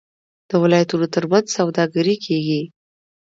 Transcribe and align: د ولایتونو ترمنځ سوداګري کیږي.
د 0.49 0.51
ولایتونو 0.63 1.05
ترمنځ 1.15 1.45
سوداګري 1.57 2.15
کیږي. 2.25 2.61